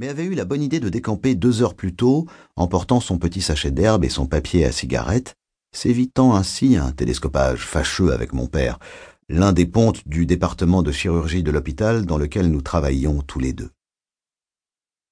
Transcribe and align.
mais 0.00 0.08
avait 0.08 0.24
eu 0.24 0.34
la 0.34 0.46
bonne 0.46 0.62
idée 0.62 0.80
de 0.80 0.88
décamper 0.88 1.34
deux 1.34 1.60
heures 1.60 1.74
plus 1.74 1.94
tôt, 1.94 2.26
emportant 2.56 3.00
son 3.00 3.18
petit 3.18 3.42
sachet 3.42 3.70
d'herbe 3.70 4.02
et 4.02 4.08
son 4.08 4.24
papier 4.24 4.64
à 4.64 4.72
cigarette, 4.72 5.36
s'évitant 5.72 6.34
ainsi 6.34 6.78
un 6.78 6.90
télescopage 6.90 7.66
fâcheux 7.66 8.10
avec 8.10 8.32
mon 8.32 8.46
père, 8.46 8.78
l'un 9.28 9.52
des 9.52 9.66
pontes 9.66 10.08
du 10.08 10.24
département 10.24 10.82
de 10.82 10.90
chirurgie 10.90 11.42
de 11.42 11.50
l'hôpital 11.50 12.06
dans 12.06 12.16
lequel 12.16 12.50
nous 12.50 12.62
travaillions 12.62 13.20
tous 13.20 13.40
les 13.40 13.52
deux. 13.52 13.68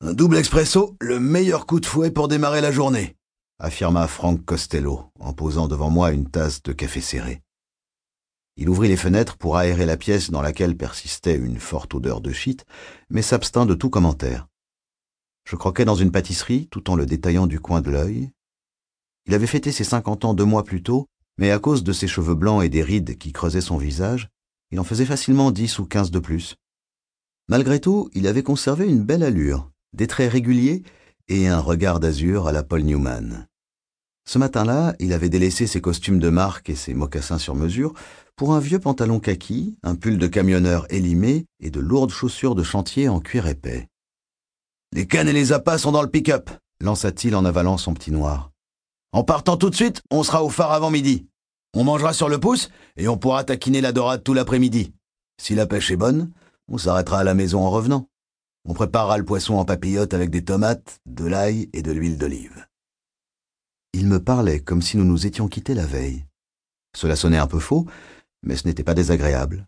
Un 0.00 0.14
double 0.14 0.36
expresso, 0.36 0.96
le 1.00 1.20
meilleur 1.20 1.66
coup 1.66 1.78
de 1.78 1.86
fouet 1.86 2.10
pour 2.10 2.26
démarrer 2.26 2.60
la 2.60 2.72
journée, 2.72 3.14
affirma 3.60 4.08
Frank 4.08 4.44
Costello 4.44 5.12
en 5.20 5.32
posant 5.32 5.68
devant 5.68 5.90
moi 5.90 6.10
une 6.10 6.28
tasse 6.28 6.60
de 6.60 6.72
café 6.72 7.00
serré. 7.00 7.40
Il 8.56 8.68
ouvrit 8.68 8.88
les 8.88 8.96
fenêtres 8.96 9.36
pour 9.36 9.56
aérer 9.56 9.86
la 9.86 9.96
pièce 9.96 10.32
dans 10.32 10.42
laquelle 10.42 10.76
persistait 10.76 11.36
une 11.36 11.60
forte 11.60 11.94
odeur 11.94 12.20
de 12.20 12.32
shit, 12.32 12.66
mais 13.10 13.22
s'abstint 13.22 13.64
de 13.64 13.74
tout 13.74 13.88
commentaire. 13.88 14.48
Je 15.44 15.56
croquais 15.56 15.84
dans 15.84 15.94
une 15.94 16.12
pâtisserie 16.12 16.68
tout 16.70 16.90
en 16.90 16.96
le 16.96 17.06
détaillant 17.06 17.46
du 17.46 17.60
coin 17.60 17.80
de 17.80 17.90
l'œil. 17.90 18.30
Il 19.26 19.34
avait 19.34 19.46
fêté 19.46 19.72
ses 19.72 19.84
cinquante 19.84 20.24
ans 20.24 20.34
deux 20.34 20.44
mois 20.44 20.64
plus 20.64 20.82
tôt, 20.82 21.08
mais 21.38 21.50
à 21.50 21.58
cause 21.58 21.84
de 21.84 21.92
ses 21.92 22.08
cheveux 22.08 22.34
blancs 22.34 22.62
et 22.62 22.68
des 22.68 22.82
rides 22.82 23.18
qui 23.18 23.32
creusaient 23.32 23.60
son 23.60 23.76
visage, 23.76 24.28
il 24.70 24.80
en 24.80 24.84
faisait 24.84 25.04
facilement 25.04 25.50
dix 25.50 25.78
ou 25.78 25.86
quinze 25.86 26.10
de 26.10 26.18
plus. 26.18 26.56
Malgré 27.48 27.80
tout, 27.80 28.08
il 28.14 28.26
avait 28.26 28.42
conservé 28.42 28.88
une 28.88 29.02
belle 29.02 29.22
allure, 29.22 29.70
des 29.92 30.06
traits 30.06 30.32
réguliers 30.32 30.82
et 31.28 31.48
un 31.48 31.60
regard 31.60 32.00
d'azur 32.00 32.46
à 32.46 32.52
la 32.52 32.62
Paul 32.62 32.82
Newman. 32.82 33.46
Ce 34.24 34.38
matin-là, 34.38 34.94
il 35.00 35.12
avait 35.12 35.28
délaissé 35.28 35.66
ses 35.66 35.80
costumes 35.80 36.20
de 36.20 36.28
marque 36.28 36.70
et 36.70 36.76
ses 36.76 36.94
mocassins 36.94 37.38
sur 37.38 37.54
mesure 37.54 37.92
pour 38.36 38.54
un 38.54 38.60
vieux 38.60 38.78
pantalon 38.78 39.20
kaki, 39.20 39.76
un 39.82 39.94
pull 39.94 40.16
de 40.16 40.26
camionneur 40.26 40.86
élimé 40.90 41.46
et 41.60 41.70
de 41.70 41.80
lourdes 41.80 42.12
chaussures 42.12 42.54
de 42.54 42.62
chantier 42.62 43.08
en 43.08 43.20
cuir 43.20 43.46
épais. 43.46 43.88
Les 44.94 45.06
cannes 45.06 45.28
et 45.28 45.32
les 45.32 45.52
appâts 45.52 45.78
sont 45.78 45.92
dans 45.92 46.02
le 46.02 46.10
pick-up, 46.10 46.50
lança-t-il 46.82 47.34
en 47.34 47.46
avalant 47.46 47.78
son 47.78 47.94
petit 47.94 48.10
noir. 48.10 48.50
En 49.12 49.24
partant 49.24 49.56
tout 49.56 49.70
de 49.70 49.74
suite, 49.74 50.02
on 50.10 50.22
sera 50.22 50.44
au 50.44 50.50
phare 50.50 50.72
avant 50.72 50.90
midi. 50.90 51.26
On 51.74 51.84
mangera 51.84 52.12
sur 52.12 52.28
le 52.28 52.38
pouce 52.38 52.68
et 52.98 53.08
on 53.08 53.16
pourra 53.16 53.42
taquiner 53.44 53.80
la 53.80 53.92
dorade 53.92 54.22
tout 54.22 54.34
l'après-midi. 54.34 54.92
Si 55.40 55.54
la 55.54 55.66
pêche 55.66 55.90
est 55.90 55.96
bonne, 55.96 56.30
on 56.68 56.76
s'arrêtera 56.76 57.20
à 57.20 57.24
la 57.24 57.32
maison 57.32 57.64
en 57.64 57.70
revenant. 57.70 58.10
On 58.66 58.74
préparera 58.74 59.16
le 59.16 59.24
poisson 59.24 59.54
en 59.54 59.64
papillote 59.64 60.12
avec 60.12 60.28
des 60.28 60.44
tomates, 60.44 61.00
de 61.06 61.24
l'ail 61.24 61.70
et 61.72 61.80
de 61.80 61.90
l'huile 61.90 62.18
d'olive. 62.18 62.66
Il 63.94 64.06
me 64.06 64.22
parlait 64.22 64.60
comme 64.60 64.82
si 64.82 64.98
nous 64.98 65.04
nous 65.04 65.26
étions 65.26 65.48
quittés 65.48 65.74
la 65.74 65.86
veille. 65.86 66.26
Cela 66.94 67.16
sonnait 67.16 67.38
un 67.38 67.46
peu 67.46 67.60
faux, 67.60 67.86
mais 68.42 68.56
ce 68.56 68.66
n'était 68.66 68.84
pas 68.84 68.94
désagréable. 68.94 69.66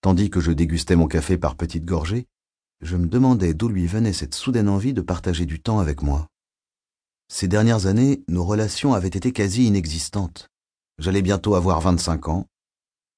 Tandis 0.00 0.30
que 0.30 0.40
je 0.40 0.52
dégustais 0.52 0.96
mon 0.96 1.06
café 1.06 1.36
par 1.36 1.54
petites 1.54 1.84
gorgées, 1.84 2.26
je 2.82 2.96
me 2.96 3.06
demandais 3.06 3.54
d'où 3.54 3.68
lui 3.68 3.86
venait 3.86 4.12
cette 4.12 4.34
soudaine 4.34 4.68
envie 4.68 4.92
de 4.92 5.00
partager 5.00 5.46
du 5.46 5.60
temps 5.60 5.78
avec 5.78 6.02
moi. 6.02 6.26
Ces 7.28 7.48
dernières 7.48 7.86
années, 7.86 8.24
nos 8.28 8.44
relations 8.44 8.92
avaient 8.92 9.08
été 9.08 9.32
quasi 9.32 9.66
inexistantes. 9.66 10.48
J'allais 10.98 11.22
bientôt 11.22 11.54
avoir 11.54 11.80
25 11.80 12.28
ans. 12.28 12.46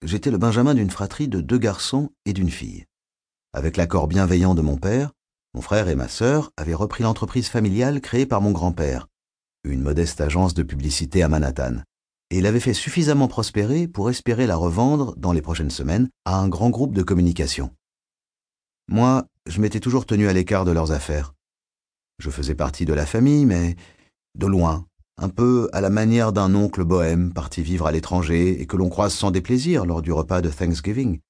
J'étais 0.02 0.30
le 0.30 0.38
benjamin 0.38 0.74
d'une 0.74 0.90
fratrie 0.90 1.28
de 1.28 1.40
deux 1.40 1.58
garçons 1.58 2.10
et 2.26 2.32
d'une 2.32 2.50
fille. 2.50 2.84
Avec 3.54 3.76
l'accord 3.76 4.06
bienveillant 4.06 4.54
de 4.54 4.62
mon 4.62 4.76
père, 4.76 5.12
mon 5.54 5.62
frère 5.62 5.88
et 5.88 5.94
ma 5.94 6.08
sœur 6.08 6.50
avaient 6.56 6.74
repris 6.74 7.02
l'entreprise 7.02 7.48
familiale 7.48 8.00
créée 8.00 8.26
par 8.26 8.40
mon 8.40 8.52
grand-père, 8.52 9.08
une 9.64 9.82
modeste 9.82 10.20
agence 10.20 10.52
de 10.52 10.62
publicité 10.62 11.22
à 11.22 11.28
Manhattan, 11.28 11.82
et 12.30 12.40
l'avait 12.40 12.60
fait 12.60 12.74
suffisamment 12.74 13.28
prospérer 13.28 13.88
pour 13.88 14.10
espérer 14.10 14.46
la 14.46 14.56
revendre 14.56 15.16
dans 15.16 15.32
les 15.32 15.42
prochaines 15.42 15.70
semaines 15.70 16.10
à 16.24 16.36
un 16.36 16.48
grand 16.48 16.70
groupe 16.70 16.94
de 16.94 17.02
communication. 17.02 17.70
Moi, 18.88 19.26
je 19.47 19.61
m'étais 19.61 19.81
toujours 19.81 20.06
tenu 20.06 20.28
à 20.28 20.33
l'écart 20.33 20.64
de 20.64 20.73
leurs 20.73 20.92
affaires. 20.92 21.34
Je 22.19 22.31
faisais 22.31 22.55
partie 22.55 22.84
de 22.84 22.95
la 22.95 23.06
famille, 23.06 23.45
mais 23.45 23.77
de 24.37 24.47
loin, 24.47 24.87
un 25.17 25.28
peu 25.28 25.69
à 25.73 25.81
la 25.81 25.91
manière 25.91 26.33
d'un 26.33 26.55
oncle 26.55 26.84
bohème 26.84 27.33
parti 27.33 27.62
vivre 27.62 27.87
à 27.87 27.92
l'étranger 27.92 28.60
et 28.60 28.66
que 28.66 28.77
l'on 28.77 28.88
croise 28.88 29.15
sans 29.15 29.31
déplaisir 29.31 29.84
lors 29.84 30.03
du 30.03 30.12
repas 30.12 30.41
de 30.41 30.49
Thanksgiving. 30.49 31.21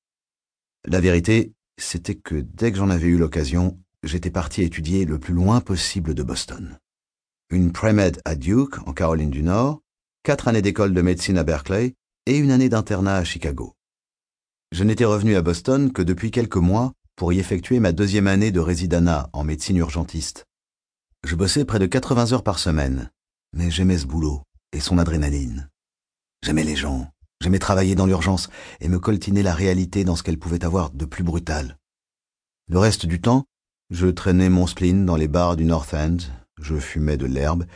La 0.86 1.00
vérité, 1.00 1.52
c'était 1.76 2.14
que 2.14 2.36
dès 2.36 2.70
que 2.70 2.78
j'en 2.78 2.90
avais 2.90 3.08
eu 3.08 3.18
l'occasion, 3.18 3.78
j'étais 4.02 4.30
parti 4.30 4.62
étudier 4.62 5.04
le 5.04 5.18
plus 5.18 5.34
loin 5.34 5.60
possible 5.60 6.14
de 6.14 6.22
Boston. 6.22 6.78
Une 7.50 7.72
pré-med 7.72 8.20
à 8.24 8.34
Duke, 8.36 8.78
en 8.86 8.92
Caroline 8.92 9.30
du 9.30 9.42
Nord, 9.42 9.80
quatre 10.22 10.48
années 10.48 10.62
d'école 10.62 10.94
de 10.94 11.02
médecine 11.02 11.38
à 11.38 11.44
Berkeley 11.44 11.94
et 12.26 12.36
une 12.36 12.50
année 12.50 12.68
d'internat 12.68 13.16
à 13.16 13.24
Chicago. 13.24 13.74
Je 14.72 14.84
n'étais 14.84 15.04
revenu 15.04 15.36
à 15.36 15.42
Boston 15.42 15.92
que 15.92 16.02
depuis 16.02 16.30
quelques 16.30 16.56
mois 16.56 16.92
pour 17.16 17.32
y 17.32 17.38
effectuer 17.38 17.80
ma 17.80 17.92
deuxième 17.92 18.26
année 18.26 18.50
de 18.50 18.60
résidana 18.60 19.28
en 19.32 19.44
médecine 19.44 19.76
urgentiste. 19.76 20.46
Je 21.24 21.36
bossais 21.36 21.64
près 21.64 21.78
de 21.78 21.86
80 21.86 22.32
heures 22.32 22.42
par 22.42 22.58
semaine, 22.58 23.10
mais 23.52 23.70
j'aimais 23.70 23.98
ce 23.98 24.06
boulot 24.06 24.42
et 24.72 24.80
son 24.80 24.98
adrénaline. 24.98 25.70
J'aimais 26.44 26.64
les 26.64 26.76
gens, 26.76 27.08
j'aimais 27.40 27.58
travailler 27.58 27.94
dans 27.94 28.06
l'urgence 28.06 28.50
et 28.80 28.88
me 28.88 28.98
coltiner 28.98 29.42
la 29.42 29.54
réalité 29.54 30.04
dans 30.04 30.16
ce 30.16 30.22
qu'elle 30.22 30.38
pouvait 30.38 30.64
avoir 30.64 30.90
de 30.90 31.04
plus 31.04 31.22
brutal. 31.22 31.78
Le 32.68 32.78
reste 32.78 33.06
du 33.06 33.20
temps, 33.20 33.44
je 33.90 34.08
traînais 34.08 34.48
mon 34.48 34.66
spleen 34.66 35.06
dans 35.06 35.16
les 35.16 35.28
bars 35.28 35.56
du 35.56 35.64
North 35.64 35.94
End, 35.94 36.16
je 36.60 36.76
fumais 36.76 37.16
de 37.16 37.26
l'herbe, 37.26 37.66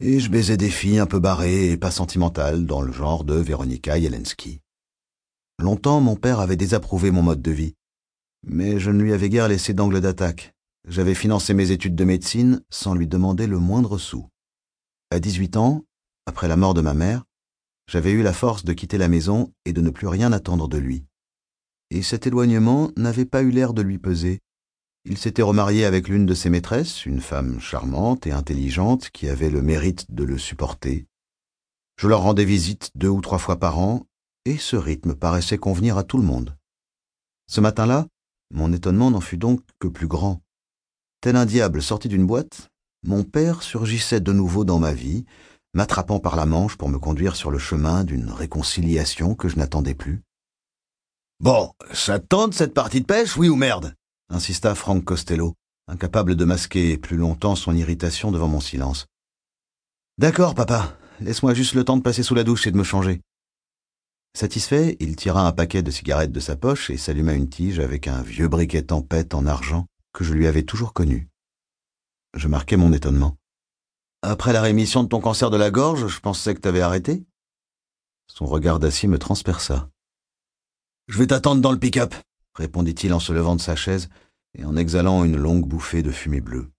et 0.00 0.20
je 0.20 0.30
baisais 0.30 0.56
des 0.56 0.70
filles 0.70 0.98
un 0.98 1.06
peu 1.06 1.18
barrées 1.18 1.70
et 1.70 1.76
pas 1.76 1.90
sentimentales 1.90 2.66
dans 2.66 2.80
le 2.80 2.92
genre 2.92 3.24
de 3.24 3.34
Veronika 3.34 4.00
Jelensky. 4.00 4.60
Longtemps, 5.58 6.00
mon 6.00 6.16
père 6.16 6.40
avait 6.40 6.56
désapprouvé 6.56 7.10
mon 7.10 7.22
mode 7.22 7.42
de 7.42 7.50
vie, 7.50 7.74
mais 8.44 8.78
je 8.78 8.90
ne 8.90 9.02
lui 9.02 9.12
avais 9.12 9.28
guère 9.28 9.48
laissé 9.48 9.74
d'angle 9.74 10.00
d'attaque. 10.00 10.54
J'avais 10.88 11.14
financé 11.14 11.54
mes 11.54 11.70
études 11.70 11.94
de 11.94 12.04
médecine 12.04 12.62
sans 12.70 12.94
lui 12.94 13.06
demander 13.06 13.46
le 13.46 13.58
moindre 13.58 13.98
sou. 13.98 14.28
À 15.10 15.20
18 15.20 15.56
ans, 15.56 15.84
après 16.26 16.48
la 16.48 16.56
mort 16.56 16.74
de 16.74 16.80
ma 16.80 16.94
mère, 16.94 17.24
j'avais 17.86 18.12
eu 18.12 18.22
la 18.22 18.32
force 18.32 18.64
de 18.64 18.72
quitter 18.72 18.98
la 18.98 19.08
maison 19.08 19.52
et 19.64 19.72
de 19.72 19.80
ne 19.80 19.90
plus 19.90 20.06
rien 20.06 20.32
attendre 20.32 20.68
de 20.68 20.78
lui. 20.78 21.04
Et 21.90 22.02
cet 22.02 22.26
éloignement 22.26 22.90
n'avait 22.96 23.26
pas 23.26 23.42
eu 23.42 23.50
l'air 23.50 23.74
de 23.74 23.82
lui 23.82 23.98
peser. 23.98 24.40
Il 25.04 25.18
s'était 25.18 25.42
remarié 25.42 25.84
avec 25.84 26.08
l'une 26.08 26.26
de 26.26 26.34
ses 26.34 26.48
maîtresses, 26.48 27.04
une 27.06 27.20
femme 27.20 27.60
charmante 27.60 28.26
et 28.26 28.32
intelligente 28.32 29.10
qui 29.10 29.28
avait 29.28 29.50
le 29.50 29.62
mérite 29.62 30.10
de 30.10 30.24
le 30.24 30.38
supporter. 30.38 31.06
Je 31.96 32.08
leur 32.08 32.22
rendais 32.22 32.44
visite 32.44 32.90
deux 32.94 33.08
ou 33.08 33.20
trois 33.20 33.38
fois 33.38 33.58
par 33.58 33.78
an, 33.78 34.06
et 34.44 34.56
ce 34.56 34.76
rythme 34.76 35.14
paraissait 35.14 35.58
convenir 35.58 35.98
à 35.98 36.04
tout 36.04 36.18
le 36.18 36.24
monde. 36.24 36.56
Ce 37.48 37.60
matin-là, 37.60 38.06
mon 38.52 38.72
étonnement 38.72 39.10
n'en 39.10 39.20
fut 39.20 39.38
donc 39.38 39.60
que 39.78 39.88
plus 39.88 40.06
grand. 40.06 40.40
Tel 41.20 41.36
un 41.36 41.46
diable 41.46 41.82
sorti 41.82 42.08
d'une 42.08 42.26
boîte, 42.26 42.70
mon 43.04 43.24
père 43.24 43.62
surgissait 43.62 44.20
de 44.20 44.32
nouveau 44.32 44.64
dans 44.64 44.78
ma 44.78 44.92
vie, 44.92 45.24
m'attrapant 45.74 46.20
par 46.20 46.36
la 46.36 46.46
manche 46.46 46.76
pour 46.76 46.88
me 46.88 46.98
conduire 46.98 47.34
sur 47.34 47.50
le 47.50 47.58
chemin 47.58 48.04
d'une 48.04 48.30
réconciliation 48.30 49.34
que 49.34 49.48
je 49.48 49.56
n'attendais 49.56 49.94
plus. 49.94 50.22
Bon, 51.40 51.72
ça 51.92 52.20
tente 52.20 52.54
cette 52.54 52.74
partie 52.74 53.00
de 53.00 53.06
pêche, 53.06 53.36
oui 53.36 53.48
ou 53.48 53.56
merde 53.56 53.94
insista 54.32 54.74
Frank 54.74 55.04
Costello, 55.04 55.54
incapable 55.88 56.36
de 56.36 56.44
masquer 56.44 56.96
plus 56.96 57.16
longtemps 57.16 57.56
son 57.56 57.76
irritation 57.76 58.32
devant 58.32 58.48
mon 58.48 58.60
silence. 58.60 59.06
D'accord, 60.18 60.54
papa, 60.54 60.96
laisse-moi 61.20 61.54
juste 61.54 61.74
le 61.74 61.84
temps 61.84 61.96
de 61.96 62.02
passer 62.02 62.22
sous 62.22 62.34
la 62.34 62.44
douche 62.44 62.66
et 62.66 62.70
de 62.70 62.78
me 62.78 62.84
changer. 62.84 63.20
Satisfait, 64.34 64.96
il 64.98 65.16
tira 65.16 65.46
un 65.46 65.52
paquet 65.52 65.82
de 65.82 65.90
cigarettes 65.90 66.32
de 66.32 66.40
sa 66.40 66.56
poche 66.56 66.88
et 66.90 66.96
s'alluma 66.96 67.34
une 67.34 67.50
tige 67.50 67.80
avec 67.80 68.08
un 68.08 68.22
vieux 68.22 68.48
briquet 68.48 68.82
tempête 68.82 69.34
en 69.34 69.46
argent 69.46 69.86
que 70.12 70.24
je 70.24 70.32
lui 70.32 70.46
avais 70.46 70.62
toujours 70.62 70.94
connu. 70.94 71.28
Je 72.34 72.48
marquai 72.48 72.76
mon 72.76 72.92
étonnement. 72.92 73.36
Après 74.22 74.52
la 74.52 74.62
rémission 74.62 75.02
de 75.02 75.08
ton 75.08 75.20
cancer 75.20 75.50
de 75.50 75.56
la 75.56 75.70
gorge, 75.70 76.06
je 76.06 76.20
pensais 76.20 76.54
que 76.54 76.60
t'avais 76.60 76.80
arrêté 76.80 77.24
Son 78.26 78.46
regard 78.46 78.78
d'acier 78.78 79.08
me 79.08 79.18
transperça. 79.18 79.90
Je 81.08 81.18
vais 81.18 81.26
t'attendre 81.26 81.60
dans 81.60 81.72
le 81.72 81.78
pick-up, 81.78 82.14
répondit-il 82.54 83.12
en 83.12 83.20
se 83.20 83.32
levant 83.32 83.56
de 83.56 83.60
sa 83.60 83.76
chaise 83.76 84.08
et 84.54 84.64
en 84.64 84.76
exhalant 84.76 85.24
une 85.24 85.36
longue 85.36 85.66
bouffée 85.66 86.02
de 86.02 86.10
fumée 86.10 86.40
bleue. 86.40 86.70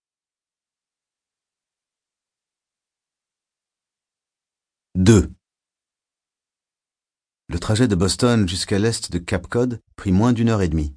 Deux. 4.95 5.31
Le 7.53 7.59
trajet 7.59 7.87
de 7.87 7.93
Boston 7.93 8.49
jusqu'à 8.49 8.79
l'est 8.79 9.11
de 9.11 9.19
Cap 9.19 9.45
Cod 9.45 9.79
prit 9.95 10.11
moins 10.11 10.33
d'une 10.33 10.49
heure 10.49 10.63
et 10.63 10.69
demie. 10.69 10.95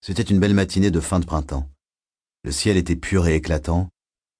C'était 0.00 0.24
une 0.24 0.40
belle 0.40 0.52
matinée 0.52 0.90
de 0.90 0.98
fin 0.98 1.20
de 1.20 1.24
printemps. 1.24 1.70
Le 2.42 2.50
ciel 2.50 2.76
était 2.76 2.96
pur 2.96 3.28
et 3.28 3.36
éclatant, 3.36 3.88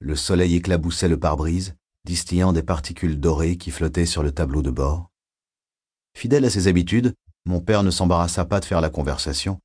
le 0.00 0.16
soleil 0.16 0.56
éclaboussait 0.56 1.06
le 1.06 1.20
pare-brise, 1.20 1.76
distillant 2.04 2.52
des 2.52 2.64
particules 2.64 3.20
dorées 3.20 3.58
qui 3.58 3.70
flottaient 3.70 4.06
sur 4.06 4.24
le 4.24 4.32
tableau 4.32 4.60
de 4.60 4.72
bord. 4.72 5.12
Fidèle 6.18 6.46
à 6.46 6.50
ses 6.50 6.66
habitudes, 6.66 7.14
mon 7.46 7.60
père 7.60 7.84
ne 7.84 7.92
s'embarrassa 7.92 8.44
pas 8.44 8.58
de 8.58 8.64
faire 8.64 8.80
la 8.80 8.90
conversation, 8.90 9.60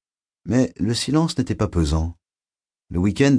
mais 0.46 0.76
le 0.78 0.94
silence 0.94 1.36
n'était 1.40 1.56
pas 1.56 1.68
pesant. 1.68 2.16
Le 2.92 3.00
week-end, 3.00 3.38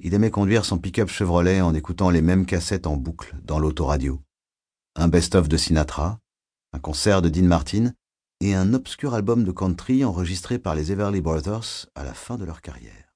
il 0.00 0.14
aimait 0.14 0.32
conduire 0.32 0.64
son 0.64 0.78
pick-up 0.78 1.10
Chevrolet 1.10 1.60
en 1.60 1.74
écoutant 1.74 2.10
les 2.10 2.22
mêmes 2.22 2.44
cassettes 2.44 2.88
en 2.88 2.96
boucle 2.96 3.36
dans 3.44 3.60
l'autoradio. 3.60 4.20
Un 4.96 5.06
best-of 5.06 5.48
de 5.48 5.56
Sinatra, 5.56 6.18
un 6.72 6.80
concert 6.80 7.22
de 7.22 7.28
Dean 7.28 7.46
Martin 7.46 7.92
et 8.40 8.54
un 8.54 8.72
obscur 8.72 9.14
album 9.14 9.44
de 9.44 9.52
country 9.52 10.04
enregistré 10.04 10.58
par 10.58 10.74
les 10.74 10.92
Everly 10.92 11.20
Brothers 11.20 11.86
à 11.94 12.04
la 12.04 12.14
fin 12.14 12.38
de 12.38 12.44
leur 12.44 12.62
carrière. 12.62 13.09